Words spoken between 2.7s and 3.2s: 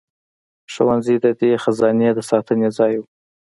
ځای وو.